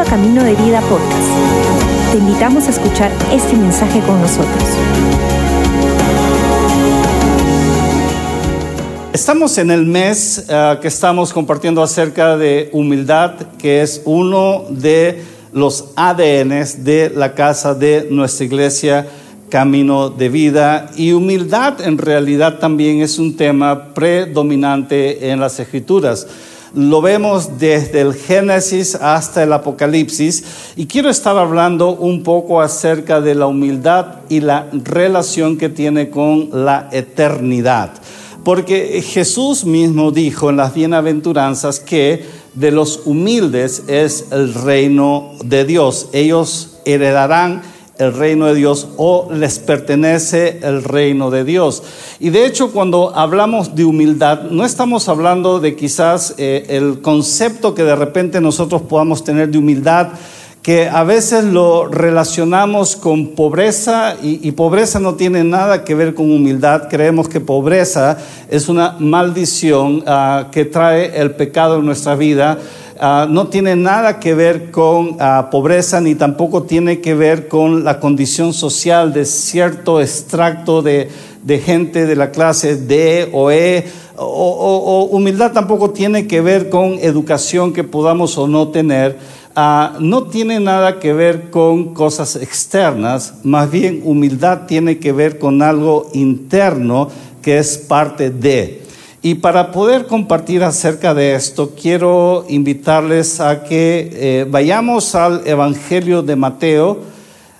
[0.00, 1.28] A Camino de Vida Podcast.
[2.10, 4.64] Te invitamos a escuchar este mensaje con nosotros.
[9.12, 15.22] Estamos en el mes uh, que estamos compartiendo acerca de humildad, que es uno de
[15.52, 19.06] los ADNs de la casa de nuestra iglesia
[19.50, 26.26] camino de vida y humildad en realidad también es un tema predominante en las escrituras.
[26.74, 30.44] Lo vemos desde el Génesis hasta el Apocalipsis
[30.76, 36.10] y quiero estar hablando un poco acerca de la humildad y la relación que tiene
[36.10, 37.90] con la eternidad.
[38.44, 45.64] Porque Jesús mismo dijo en las bienaventuranzas que de los humildes es el reino de
[45.64, 46.08] Dios.
[46.12, 47.62] Ellos heredarán
[48.00, 51.82] el reino de Dios o les pertenece el reino de Dios.
[52.18, 57.74] Y de hecho cuando hablamos de humildad, no estamos hablando de quizás eh, el concepto
[57.74, 60.08] que de repente nosotros podamos tener de humildad,
[60.62, 66.30] que a veces lo relacionamos con pobreza y, pobreza no tiene nada que ver con
[66.30, 66.88] humildad.
[66.90, 68.18] Creemos que pobreza
[68.50, 72.58] es una maldición ah, que trae el pecado en nuestra vida.
[73.02, 77.82] Ah, no tiene nada que ver con ah, pobreza ni tampoco tiene que ver con
[77.82, 81.08] la condición social de cierto extracto de,
[81.64, 83.86] gente de la clase D o E.
[84.16, 89.16] O, humildad tampoco tiene que ver con educación que podamos o no tener.
[89.56, 95.38] Ah, no tiene nada que ver con cosas externas, más bien humildad tiene que ver
[95.38, 97.08] con algo interno
[97.40, 98.79] que es parte de.
[99.22, 106.22] Y para poder compartir acerca de esto, quiero invitarles a que eh, vayamos al Evangelio
[106.22, 107.00] de Mateo.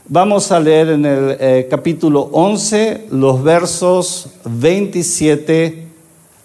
[0.09, 5.87] Vamos a leer en el eh, capítulo 11 los versos 27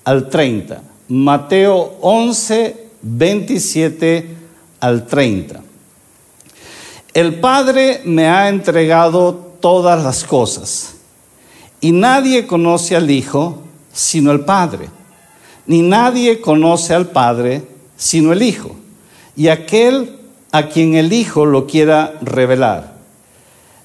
[0.03, 0.81] al 30.
[1.07, 4.27] Mateo 11, 27
[4.81, 5.61] al 30.
[7.13, 10.95] El Padre me ha entregado todas las cosas
[11.79, 13.61] y nadie conoce al Hijo
[13.93, 14.89] sino el Padre
[15.67, 17.63] ni nadie conoce al Padre
[17.97, 18.75] sino el Hijo,
[19.35, 20.17] y aquel
[20.51, 22.95] a quien el Hijo lo quiera revelar.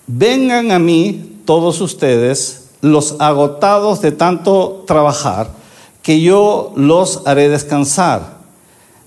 [0.07, 5.51] Vengan a mí todos ustedes, los agotados de tanto trabajar,
[6.03, 8.41] que yo los haré descansar.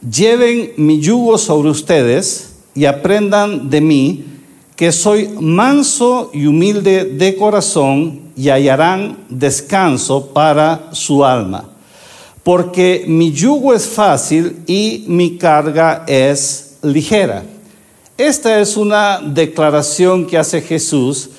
[0.10, 4.26] Lleven mi yugo sobre ustedes y aprendan de mí,
[4.76, 11.73] que soy manso y humilde de corazón, y hallarán descanso para su alma
[12.44, 17.44] porque mi yugo es fácil y mi carga es ligera.
[18.18, 21.30] Esta es una declaración que hace Jesús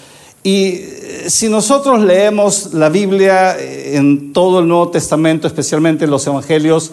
[0.42, 6.26] y eh, si nosotros leemos la Biblia en todo el Nuevo Testamento, especialmente en los
[6.26, 6.90] Evangelios,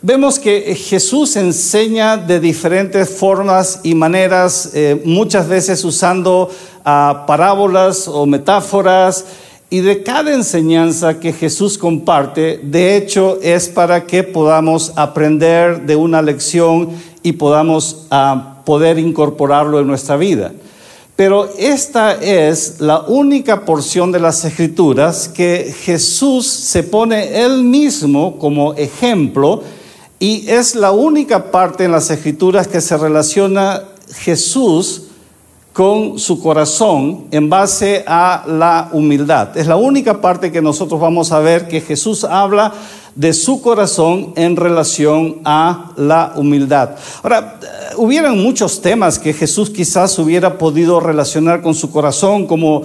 [0.00, 6.50] vemos que Jesús enseña de diferentes formas y maneras, eh, muchas veces usando
[6.84, 9.24] ah, parábolas o metáforas,
[9.70, 15.94] y de cada enseñanza que Jesús comparte, de hecho, es para que podamos aprender de
[15.94, 16.88] una lección
[17.22, 20.52] y podamos ah, poder incorporarlo en nuestra vida.
[21.16, 28.38] Pero esta es la única porción de las escrituras que Jesús se pone él mismo
[28.38, 29.62] como ejemplo
[30.20, 33.82] y es la única parte en las escrituras que se relaciona
[34.14, 35.07] Jesús
[35.78, 39.56] con su corazón en base a la humildad.
[39.56, 42.72] Es la única parte que nosotros vamos a ver que Jesús habla
[43.14, 46.96] de su corazón en relación a la humildad.
[47.22, 52.82] Ahora, eh, hubieran muchos temas que Jesús quizás hubiera podido relacionar con su corazón, como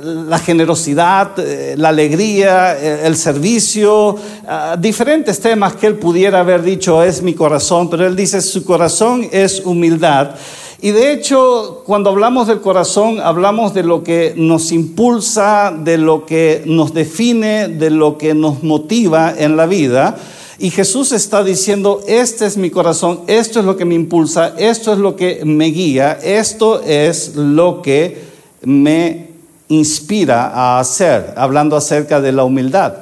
[0.00, 4.14] la generosidad, eh, la alegría, eh, el servicio,
[4.46, 8.64] ah, diferentes temas que él pudiera haber dicho es mi corazón, pero él dice su
[8.64, 10.36] corazón es humildad.
[10.80, 16.24] Y de hecho, cuando hablamos del corazón, hablamos de lo que nos impulsa, de lo
[16.24, 20.16] que nos define, de lo que nos motiva en la vida.
[20.60, 24.92] Y Jesús está diciendo, este es mi corazón, esto es lo que me impulsa, esto
[24.92, 28.22] es lo que me guía, esto es lo que
[28.62, 29.30] me
[29.66, 32.94] inspira a hacer, hablando acerca de la humildad.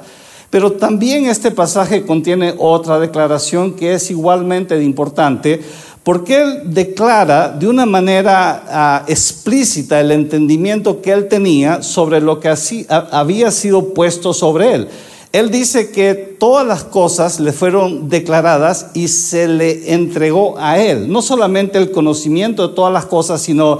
[0.49, 5.61] Pero también este pasaje contiene otra declaración que es igualmente importante,
[6.07, 12.39] porque él declara de una manera ah, explícita el entendimiento que él tenía sobre lo
[12.39, 14.87] que así, había sido puesto sobre él.
[15.33, 21.11] Él dice que todas las cosas le fueron declaradas y se le entregó a él.
[21.11, 23.79] No solamente el conocimiento de todas las cosas, sino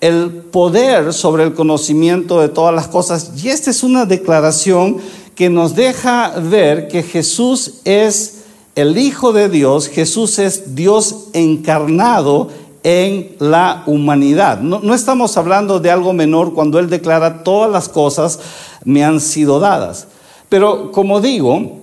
[0.00, 3.30] el poder sobre el conocimiento de todas las cosas.
[3.40, 4.96] Y esta es una declaración
[5.36, 8.37] que nos deja ver que Jesús es
[8.78, 12.48] el Hijo de Dios, Jesús es Dios encarnado
[12.84, 14.60] en la humanidad.
[14.60, 18.38] No, estamos hablando de algo menor cuando Él declara todas las cosas
[18.84, 20.06] me han sido dadas.
[20.48, 21.80] Pero como digo,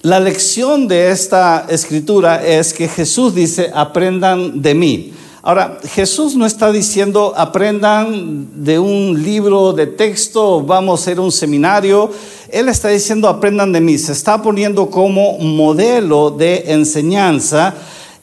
[0.00, 5.12] la lección de esta escritura es que Jesús dice, aprendan de mí.
[5.44, 11.32] Ahora, Jesús no está diciendo aprendan de un libro de texto, vamos a hacer un
[11.32, 12.12] seminario.
[12.48, 13.98] Él está diciendo aprendan de mí.
[13.98, 17.74] Se está poniendo como modelo de enseñanza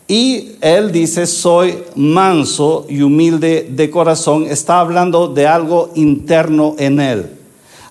[0.07, 4.45] y él dice soy manso y humilde de corazón.
[4.47, 7.31] Está hablando de algo interno en él.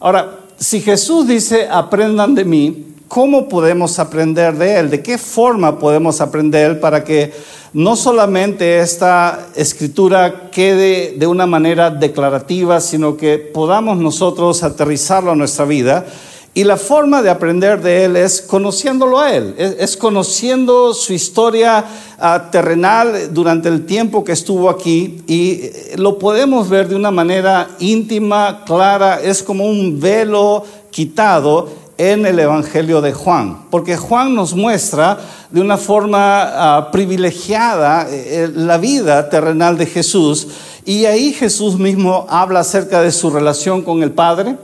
[0.00, 4.90] Ahora, si Jesús dice aprendan de mí, ¿cómo podemos aprender de Él?
[4.90, 7.32] ¿De qué forma podemos aprender para que
[7.72, 15.36] no solamente esta escritura quede de una manera declarativa, sino que podamos nosotros aterrizarlo a
[15.36, 16.06] nuestra vida?
[16.54, 21.84] Y la forma de aprender de Él es conociéndolo a Él, es, conociendo su historia
[22.18, 27.12] ah, terrenal durante el tiempo que estuvo aquí y eh, lo podemos ver de una
[27.12, 34.34] manera íntima, clara, es como un velo quitado en el Evangelio de Juan, porque Juan
[34.34, 35.18] nos muestra
[35.50, 40.46] de una forma ah, privilegiada eh, eh, la vida terrenal de Jesús
[40.88, 44.56] y ahí Jesús mismo habla acerca de su relación con el Padre,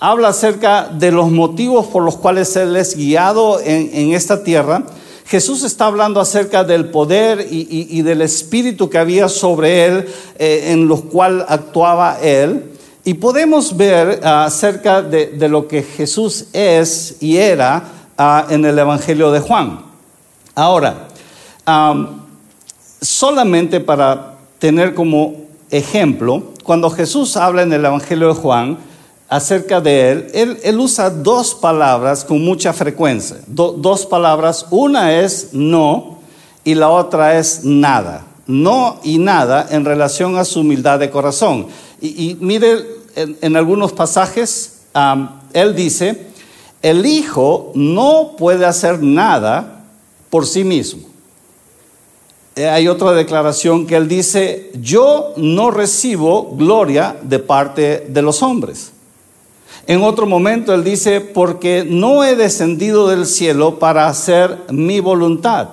[0.00, 4.82] habla acerca de los motivos por los cuales Él es guiado en, esta tierra.
[5.26, 10.08] Jesús está hablando acerca del poder y, del espíritu que había sobre Él,
[10.38, 12.72] eh, en los cual actuaba Él.
[13.08, 17.82] Y podemos ver ah, acerca de, lo que Jesús es y era
[18.18, 19.80] ah, en el Evangelio de Juan.
[20.54, 21.08] Ahora,
[23.00, 25.36] solamente para tener como
[25.70, 28.76] ejemplo, cuando Jesús habla en el Evangelio de Juan
[29.30, 33.38] acerca de él, él, usa dos palabras con mucha frecuencia.
[33.46, 36.18] dos palabras, una es no
[36.62, 38.26] y la otra es nada.
[38.46, 41.68] No y nada en relación a su humildad de corazón.
[42.00, 42.97] Y mire
[43.40, 44.82] en, algunos pasajes,
[45.52, 46.26] él dice,
[46.82, 49.84] el Hijo no puede hacer nada
[50.30, 51.02] por sí mismo.
[52.54, 58.42] Eh, hay otra declaración que él dice, yo no recibo gloria de parte de los
[58.42, 58.92] hombres.
[59.86, 65.68] En otro momento él dice, porque no he descendido del cielo para hacer mi voluntad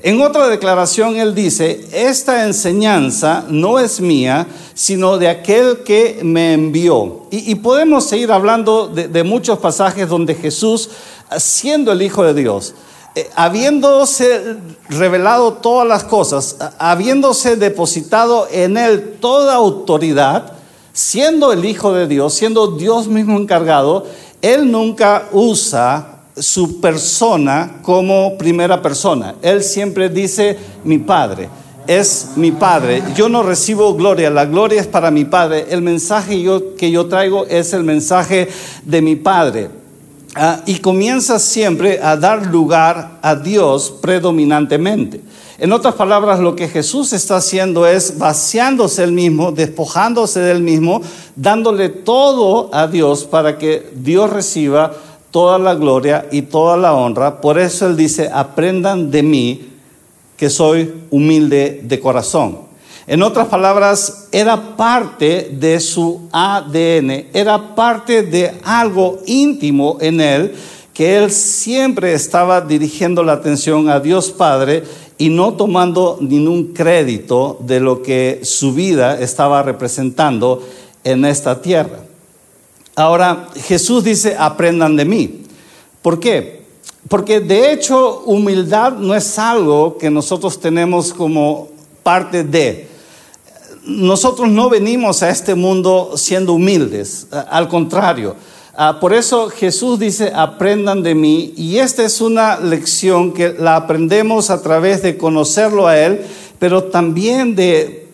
[0.00, 6.52] en otra declaración él dice, esta enseñanza no es mía, sino de aquel que me
[6.52, 7.26] envió.
[7.30, 10.90] Y, podemos seguir hablando de, muchos pasajes donde Jesús,
[11.36, 12.74] siendo el Hijo de Dios,
[13.16, 14.56] eh, habiéndose
[14.88, 20.52] revelado todas las cosas, habiéndose depositado en él toda autoridad,
[20.92, 24.06] siendo el Hijo de Dios, siendo Dios mismo encargado,
[24.42, 29.34] él nunca usa su persona como primera persona.
[29.42, 31.48] Él siempre dice mi Padre.
[31.86, 33.02] Es mi Padre.
[33.16, 35.66] Yo no recibo gloria, la gloria es para mi Padre.
[35.70, 36.44] El mensaje
[36.76, 38.48] que yo traigo es el mensaje
[38.84, 39.70] de mi Padre.
[40.34, 45.22] Ah, y comienza siempre a dar lugar a Dios predominantemente.
[45.58, 51.00] En otras palabras, lo que Jesús está haciendo es vaciándose él mismo, despojándose del mismo,
[51.34, 54.92] dándole todo a Dios para que Dios reciba
[55.30, 57.40] toda la gloria y toda la honra.
[57.40, 59.68] Por eso Él dice, aprendan de mí,
[60.36, 62.60] que soy humilde de corazón.
[63.08, 70.54] En otras palabras, era parte de su ADN, era parte de algo íntimo en Él,
[70.94, 74.84] que Él siempre estaba dirigiendo la atención a Dios Padre
[75.16, 80.62] y no tomando ningún crédito de lo que su vida estaba representando
[81.02, 82.07] en esta tierra.
[82.98, 85.42] Ahora, Jesús dice, aprendan de mí.
[86.02, 86.64] ¿Por qué?
[87.08, 91.68] Porque de hecho humildad no es algo que nosotros tenemos como
[92.02, 92.88] parte de.
[93.84, 98.34] Nosotros no venimos a este mundo siendo humildes, al contrario.
[98.74, 103.76] Ah, por eso Jesús dice, aprendan de mí, y esta es una lección que la
[103.76, 106.26] aprendemos a través de conocerlo a Él,
[106.58, 108.08] pero también de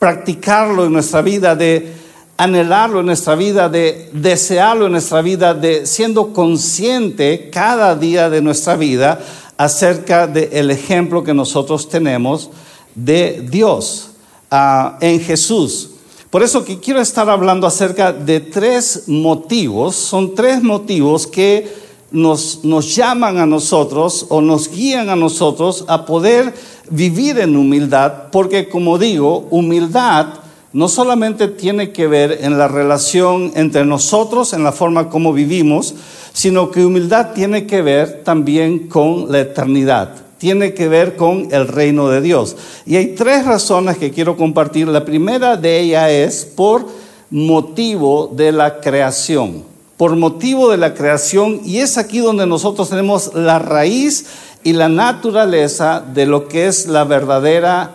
[0.00, 2.02] practicarlo en nuestra vida, de
[2.36, 8.40] anhelarlo en nuestra vida, de desearlo en nuestra vida, de siendo consciente cada día de
[8.40, 9.20] nuestra vida
[9.56, 12.50] acerca del ejemplo que nosotros tenemos
[12.94, 14.10] de Dios
[14.50, 15.90] ah, en Jesús.
[16.30, 22.64] Por eso que quiero estar hablando acerca de tres motivos, son tres motivos que nos,
[22.64, 26.52] nos llaman a nosotros o nos guían a nosotros a poder
[26.90, 30.43] vivir en humildad, porque como digo, humildad
[30.74, 35.94] no solamente tiene que ver en la relación entre nosotros, en la forma como vivimos,
[36.32, 41.68] sino que humildad tiene que ver también con la eternidad, tiene que ver con el
[41.68, 42.56] reino de Dios.
[42.86, 44.88] Y hay tres razones que quiero compartir.
[44.88, 46.88] La primera de ellas es por
[47.30, 49.62] motivo de la creación.
[49.96, 51.60] Por motivo de la creación.
[51.64, 54.26] Y es aquí donde nosotros tenemos la raíz
[54.64, 57.94] y la naturaleza de lo que es la verdadera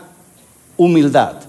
[0.77, 1.48] humildad.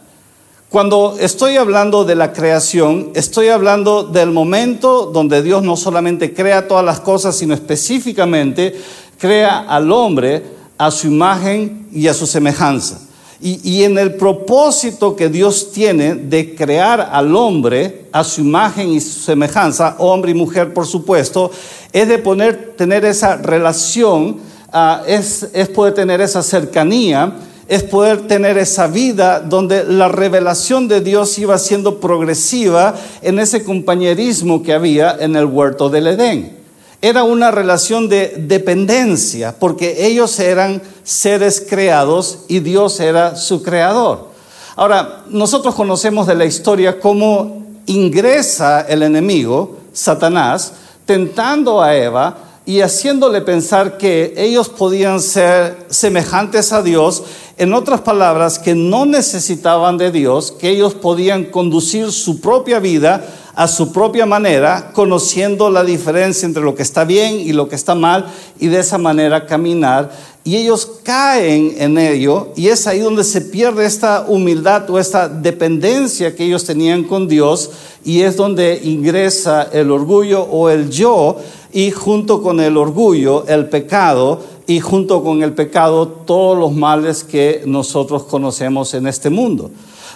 [0.71, 6.69] Cuando estoy hablando de la creación, estoy hablando del momento donde Dios no solamente crea
[6.69, 8.81] todas las cosas, sino específicamente
[9.19, 10.45] crea al hombre
[10.79, 13.01] a su imagen y a su semejanza.
[13.43, 19.01] Y, en el propósito que Dios tiene de crear al hombre a su imagen y
[19.01, 21.51] su semejanza, hombre y mujer por supuesto,
[21.93, 24.37] es de poner, tener esa relación,
[24.73, 27.33] ah, es, es poder tener esa cercanía,
[27.71, 33.63] es poder tener esa vida donde la revelación de Dios iba siendo progresiva en ese
[33.63, 36.59] compañerismo que había en el huerto del Edén.
[37.01, 44.31] Era una relación de dependencia, porque ellos eran seres creados y Dios era su creador.
[44.75, 50.73] Ahora, nosotros conocemos de la historia cómo ingresa el enemigo, Satanás,
[51.07, 57.25] tentando a Eva y haciéndole pensar que ellos podían ser semejantes a Dios,
[57.57, 63.27] en otras palabras, que no necesitaban de Dios, que ellos podían conducir su propia vida
[63.57, 67.75] a su propia manera, conociendo la diferencia entre lo que está bien y lo que
[67.75, 70.13] está mal, y de esa manera caminar.
[70.43, 75.29] Y ellos caen en ello, y es ahí donde se pierde esta humildad o esta
[75.29, 77.71] dependencia que ellos tenían con Dios,
[78.05, 81.37] y es donde ingresa el orgullo o el yo,
[81.73, 87.23] y junto con el orgullo, el pecado, y junto con el pecado, todos los males
[87.23, 89.71] que nosotros conocemos en este mundo.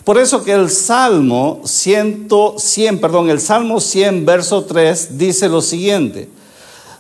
[0.05, 5.61] Por eso que el Salmo 100, 100, perdón, el Salmo 100, verso 3 dice lo
[5.61, 6.29] siguiente: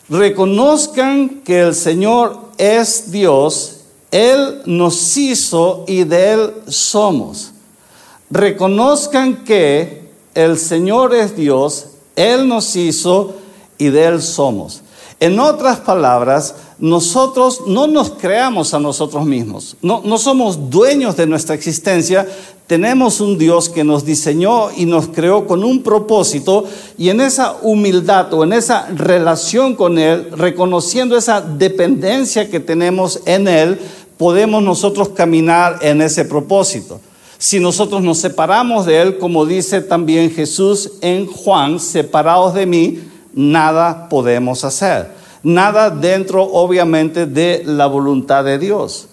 [0.09, 3.81] Reconozcan que el Señor es Dios,
[4.11, 7.53] Él nos hizo y de Él somos.
[8.31, 13.35] Reconozcan que el Señor es Dios, Él nos hizo
[13.79, 14.84] y de Él somos.
[15.25, 21.55] En otras palabras, nosotros no nos creamos a nosotros mismos, no, somos dueños de nuestra
[21.55, 22.29] existencia,
[22.67, 26.65] tenemos un Dios que nos diseñó y nos creó con un propósito
[26.99, 33.21] y en esa humildad o en esa relación con Él, reconociendo esa dependencia que tenemos
[33.25, 33.81] en Él,
[34.19, 37.01] podemos nosotros caminar en ese propósito.
[37.39, 43.01] Si nosotros nos separamos de Él, como dice también Jesús en Juan, separados de mí,
[43.35, 45.14] nada podemos hacer.
[45.45, 49.07] Nada dentro, obviamente, de la voluntad de Dios.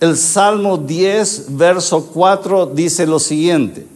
[0.00, 3.86] El Salmo 10, verso 4 dice lo siguiente.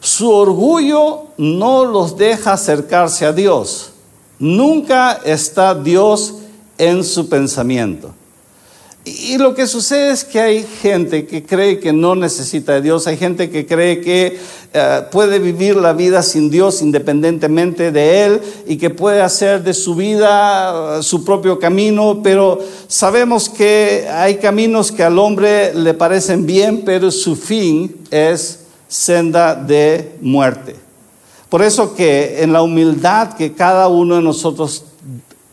[0.00, 3.90] Su orgullo no los deja acercarse a Dios.
[4.38, 6.34] Nunca está Dios
[6.76, 8.14] en su pensamiento.
[9.08, 13.06] Y lo que sucede es que hay gente que cree que no necesita de Dios,
[13.06, 14.38] hay gente que cree que
[14.74, 19.72] eh, puede vivir la vida sin Dios independientemente de Él y que puede hacer de
[19.72, 25.94] su vida eh, su propio camino, pero sabemos que hay caminos que al hombre le
[25.94, 30.76] parecen bien, pero su fin es senda de muerte.
[31.48, 34.84] Por eso que en la humildad que cada uno de nosotros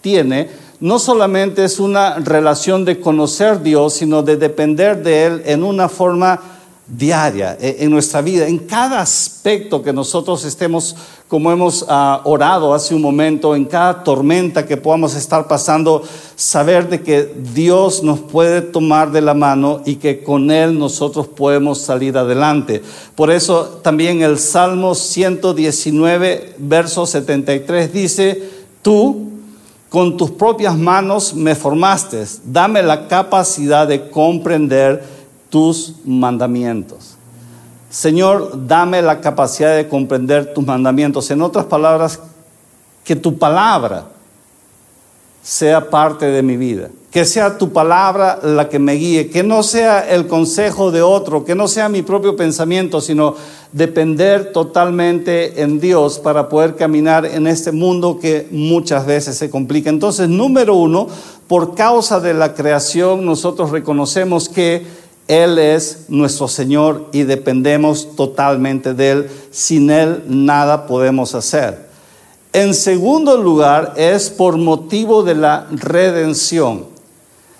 [0.01, 5.63] tiene, no solamente es una relación de conocer Dios, sino de depender de Él en
[5.63, 6.39] una forma
[6.87, 10.95] diaria, e, en nuestra vida, en cada aspecto que nosotros estemos,
[11.27, 16.03] como hemos ah, orado hace un momento, en cada tormenta que podamos estar pasando,
[16.35, 21.27] saber de que Dios nos puede tomar de la mano y que con Él nosotros
[21.27, 22.83] podemos salir adelante.
[23.15, 28.49] Por eso también el Salmo 119, verso 73 dice,
[28.83, 29.34] tú,
[29.95, 35.05] con tus propias manos me formaste, dame la capacidad de comprender
[35.49, 37.15] tus mandamientos.
[37.89, 41.31] Señor, dame la capacidad de comprender tus mandamientos.
[41.31, 42.19] En otras palabras,
[43.05, 44.07] que tu palabra
[45.45, 49.63] sea parte de mi vida que sea tu palabra la que me guíe, que no
[49.63, 53.35] sea el consejo de otro, que no sea mi propio pensamiento, sino
[53.71, 59.89] depender totalmente en Dios para poder caminar en este mundo que muchas veces se complica.
[59.89, 61.07] Entonces, número uno,
[61.47, 64.85] por causa de la creación, nosotros reconocemos que
[65.29, 69.29] Él es nuestro Señor y dependemos totalmente de Él.
[69.51, 71.85] Sin Él nada podemos hacer.
[72.55, 76.95] En segundo lugar, es por motivo de la redención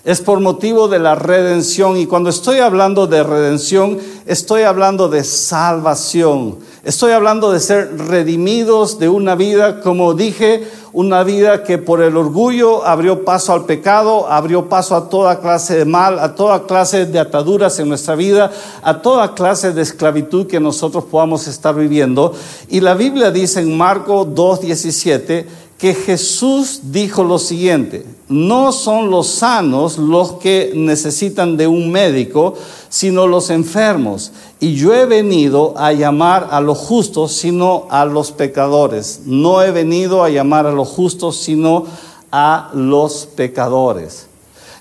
[0.06, 1.98] es por motivo de la redención.
[1.98, 3.98] Y cuando estoy hablando de redención,
[4.28, 6.60] estoy hablando de salvación.
[6.86, 12.16] Estoy hablando de ser redimidos de una vida, como dije, una vida que por el
[12.16, 17.08] orgullo abrió paso al pecado, abrió paso a toda clase de mal, a toda clase
[17.08, 18.52] de ataduras en nuestra vida,
[18.84, 22.34] a toda clase de esclavitud que nosotros podamos estar viviendo.
[22.70, 25.46] Y la Biblia dice en Marco 2.17
[25.78, 32.54] que Jesús dijo lo siguiente, no son los sanos los que necesitan de un médico,
[32.88, 34.32] sino los enfermos.
[34.60, 39.22] Y yo he venido a llamar a los justos, sino a los pecadores.
[39.26, 41.86] No he venido a llamar a los justos, sino
[42.32, 44.28] a los pecadores.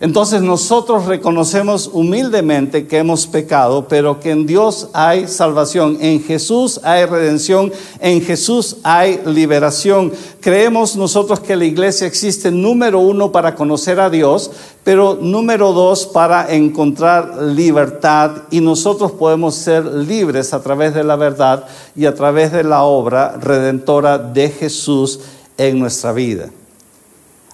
[0.00, 6.80] Entonces nosotros reconocemos humildemente que hemos pecado, pero que en Dios hay salvación, en Jesús
[6.82, 10.12] hay redención, en Jesús hay liberación.
[10.40, 14.50] Creemos nosotros que la iglesia existe número uno para conocer a Dios,
[14.82, 21.16] pero número dos para encontrar libertad y nosotros podemos ser libres a través de la
[21.16, 25.20] verdad y a través de la obra redentora de Jesús
[25.56, 26.50] en nuestra vida.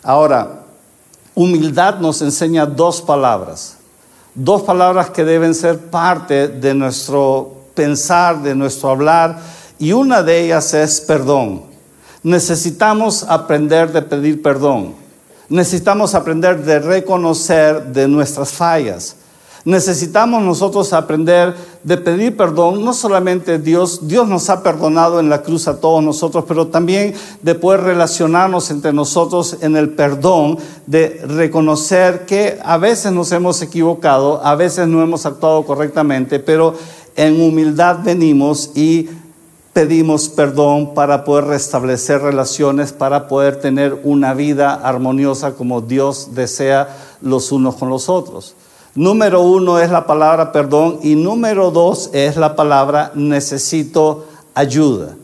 [0.03, 0.60] Ahora,
[1.35, 3.77] Humildad nos enseña dos palabras,
[4.35, 9.39] dos palabras que deben ser parte de nuestro pensar, de nuestro hablar,
[9.79, 11.63] y una de ellas es perdón.
[12.23, 14.95] Necesitamos aprender de pedir perdón.
[15.49, 19.17] Necesitamos aprender de reconocer de nuestras fallas.
[19.65, 25.43] Necesitamos nosotros aprender de pedir perdón, no solamente Dios, Dios nos ha perdonado en la
[25.43, 31.23] cruz a todos nosotros, pero también de poder relacionarnos entre nosotros en el perdón, de
[31.27, 36.75] reconocer que a veces nos hemos equivocado, a veces no hemos actuado correctamente, pero
[37.17, 39.09] en humildad venimos y
[39.73, 46.89] pedimos perdón para poder restablecer relaciones, para poder tener una vida armoniosa como Dios desea
[47.23, 48.55] los unos con los otros.
[48.95, 55.17] Número uno es la palabra perdón y número dos es la palabra necesito ayuda.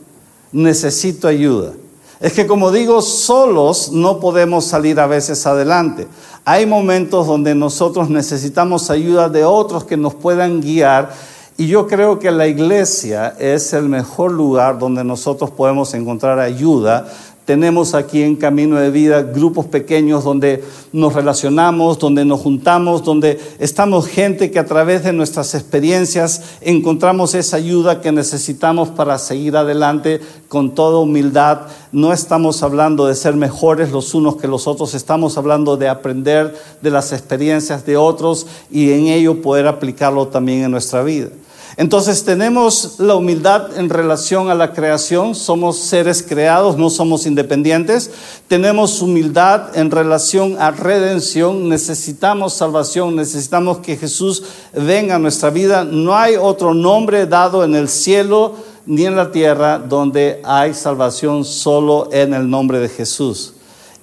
[0.53, 1.73] Necesito ayuda.
[2.21, 6.07] Es que como digo, solos no podemos salir a veces adelante.
[6.45, 11.13] Hay momentos donde nosotros necesitamos ayuda de otros que nos puedan guiar
[11.59, 17.09] y yo creo que la iglesia es el mejor lugar donde nosotros podemos encontrar ayuda
[17.47, 23.39] tenemos aquí en Camino de Vida grupos pequeños donde nos relacionamos, donde nos juntamos, donde
[23.61, 29.57] estamos gente que a través de nuestras experiencias encontramos esa ayuda que necesitamos para seguir
[29.57, 31.61] adelante con toda humildad.
[31.93, 36.53] No estamos hablando de ser mejores los unos que los otros, estamos hablando de aprender
[36.83, 41.29] de las experiencias de otros y en ello poder aplicarlo también en nuestra vida.
[41.77, 48.11] Entonces tenemos la humildad en relación a la creación, somos seres creados, no somos independientes.
[48.49, 55.85] Tenemos humildad en relación a redención, necesitamos salvación, necesitamos que Jesús venga a nuestra vida.
[55.85, 58.55] No hay otro nombre dado en el cielo
[58.87, 63.53] ni en la tierra donde hay salvación solo en el nombre de Jesús.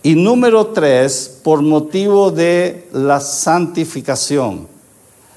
[0.04, 4.73] Y número tres, por motivo de la santificación.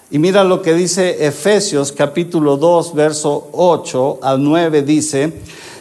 [0.09, 5.33] Y mira lo que dice Efesios capítulo 2, verso 8 al 9, dice,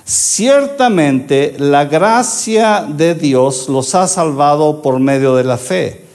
[0.04, 6.06] ciertamente la gracia de Dios los ha salvado por medio de la fe.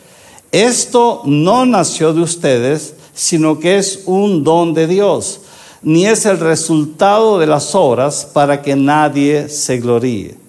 [0.50, 5.42] Esto no nació de ustedes, sino que es un don de Dios,
[5.82, 10.39] ni es el resultado de las obras para que nadie se gloríe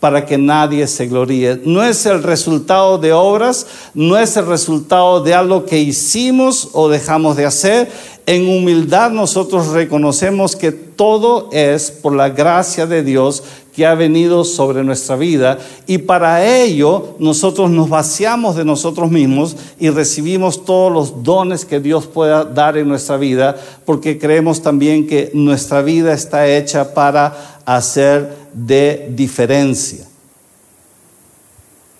[0.00, 1.60] para que nadie se gloríe.
[1.64, 6.88] No es el resultado de obras, no es el resultado de algo que hicimos o
[6.88, 7.90] dejamos de hacer.
[8.26, 13.42] En humildad nosotros reconocemos que todo es por la gracia de Dios
[13.78, 15.56] que ha venido sobre nuestra vida
[15.86, 21.78] y para ello nosotros nos vaciamos de nosotros mismos y recibimos todos los dones que
[21.78, 27.57] Dios pueda dar en nuestra vida porque creemos también que nuestra vida está hecha para
[27.76, 30.06] hacer de diferencia.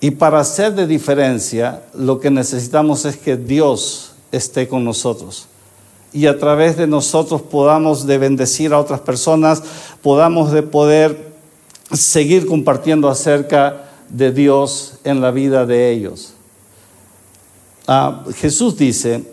[0.01, 5.45] Y para hacer de diferencia, lo que necesitamos es que Dios esté con nosotros.
[6.11, 9.61] Y a través de nosotros podamos de bendecir a otras personas,
[10.01, 11.33] podamos de poder
[11.91, 16.33] seguir compartiendo acerca de Dios en la vida de ellos.
[17.85, 19.23] Ah, Jesús dice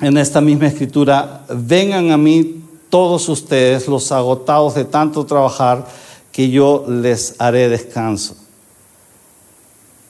[0.00, 5.86] en esta misma escritura, vengan a mí todos ustedes, los agotados de tanto trabajar,
[6.32, 8.36] que yo les haré descanso.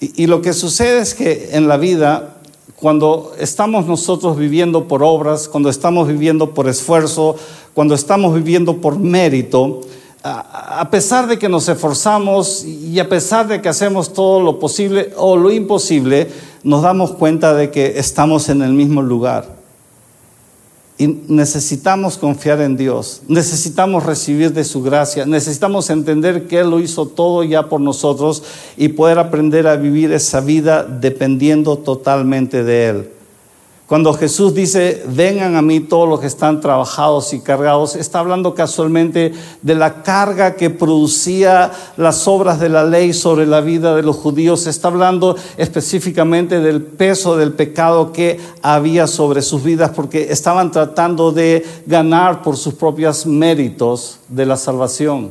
[0.00, 2.36] Y, lo que sucede es que en la vida,
[2.76, 7.36] cuando estamos nosotros viviendo por obras, cuando estamos viviendo por esfuerzo,
[7.72, 9.80] cuando estamos viviendo por mérito,
[10.22, 15.12] a pesar de que nos esforzamos y a pesar de que hacemos todo lo posible
[15.16, 16.28] o lo imposible,
[16.64, 19.55] nos damos cuenta de que estamos en el mismo lugar.
[20.98, 26.80] Y necesitamos confiar en Dios, necesitamos recibir de su gracia, necesitamos entender que Él lo
[26.80, 28.42] hizo todo ya por nosotros
[28.78, 33.15] y poder aprender a vivir esa vida dependiendo totalmente de Él.
[33.86, 38.52] Cuando Jesús dice, vengan a mí todos los que están trabajados y cargados, está hablando
[38.52, 44.02] casualmente de la carga que producía las obras de la ley sobre la vida de
[44.02, 44.66] los judíos.
[44.66, 51.30] Está hablando específicamente del peso del pecado que había sobre sus vidas porque estaban tratando
[51.30, 55.30] de ganar por sus propios méritos de la salvación.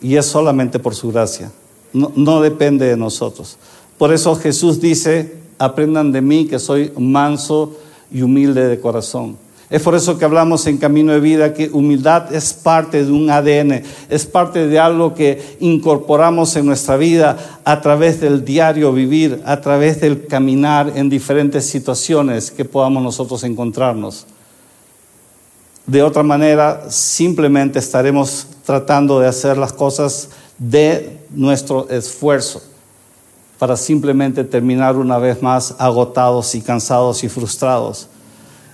[0.00, 1.52] Y es solamente por su gracia.
[1.92, 3.58] No, depende de nosotros.
[3.98, 7.76] Por eso Jesús dice, aprendan de mí que soy manso
[8.12, 9.36] y humilde de corazón.
[9.70, 13.30] Es por eso que hablamos en Camino de Vida que humildad es parte de un
[13.30, 19.42] ADN, es parte de algo que incorporamos en nuestra vida a través del diario vivir,
[19.46, 24.26] a través del caminar en diferentes situaciones que podamos nosotros encontrarnos.
[25.86, 32.62] De otra manera, simplemente estaremos tratando de hacer las cosas de nuestro esfuerzo
[33.64, 38.10] para simplemente terminar una vez más agotados y cansados y frustrados.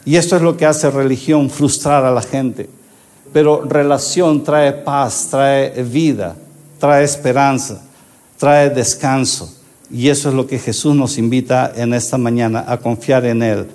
[0.05, 2.69] Y esto es lo que hace religión, frustrar a la gente.
[3.33, 6.35] Pero relación trae paz, trae vida,
[6.81, 7.81] trae esperanza,
[8.37, 9.55] trae descanso.
[9.93, 13.69] Y eso es lo que Jesús nos invita en esta mañana, a confiar en Él,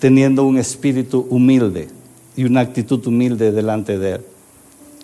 [0.00, 1.86] teniendo un espíritu humilde
[2.34, 4.24] y una actitud humilde delante de Él.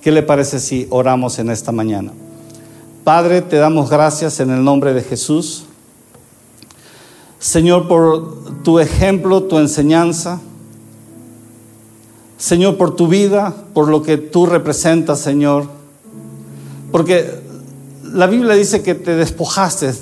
[0.03, 2.11] ¿Qué le parece si oramos en esta mañana?
[3.05, 5.65] Padre, te damos gracias en el nombre de Jesús.
[7.39, 10.41] Señor, por tu ejemplo, tu enseñanza.
[12.39, 15.67] Señor, por tu vida, por lo que tú representas, Señor.
[16.91, 17.43] Porque
[18.03, 19.93] la Biblia dice que te despojaste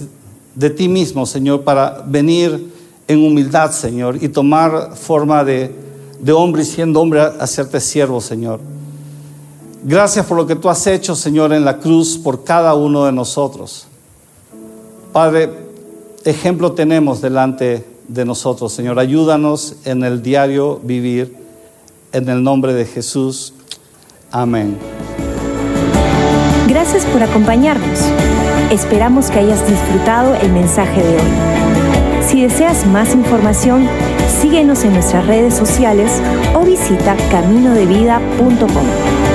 [0.54, 2.72] de ti mismo, Señor, para venir
[3.08, 5.74] en humildad, Señor, y tomar forma de,
[6.20, 8.60] de hombre y siendo hombre, hacerte siervo, Señor.
[9.84, 13.12] Gracias por lo que tú has hecho, Señor, en la cruz por cada uno de
[13.12, 13.86] nosotros.
[15.12, 15.50] Padre,
[16.24, 18.98] ejemplo tenemos delante de nosotros, Señor.
[18.98, 21.36] Ayúdanos en el diario vivir.
[22.12, 23.54] En el nombre de Jesús.
[24.30, 24.76] Amén.
[26.68, 28.00] Gracias por acompañarnos.
[28.70, 32.26] Esperamos que hayas disfrutado el mensaje de hoy.
[32.26, 33.88] Si deseas más información,
[34.40, 36.20] síguenos en nuestras redes sociales
[36.54, 39.31] o visita caminodevida.com.